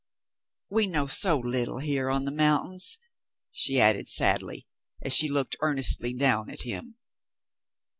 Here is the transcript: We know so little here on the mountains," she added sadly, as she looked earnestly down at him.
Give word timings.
We 0.67 0.87
know 0.87 1.05
so 1.05 1.37
little 1.37 1.77
here 1.77 2.09
on 2.09 2.25
the 2.25 2.31
mountains," 2.31 2.97
she 3.51 3.79
added 3.79 4.07
sadly, 4.07 4.65
as 5.03 5.13
she 5.13 5.29
looked 5.29 5.55
earnestly 5.59 6.11
down 6.11 6.49
at 6.49 6.63
him. 6.63 6.97